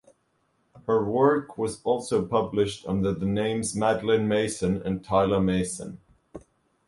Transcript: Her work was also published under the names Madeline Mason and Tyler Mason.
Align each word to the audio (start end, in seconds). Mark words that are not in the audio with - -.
Her 0.87 1.05
work 1.07 1.59
was 1.59 1.79
also 1.83 2.25
published 2.25 2.87
under 2.87 3.13
the 3.13 3.27
names 3.27 3.75
Madeline 3.75 4.27
Mason 4.27 4.81
and 4.81 5.03
Tyler 5.05 5.39
Mason. 5.39 5.99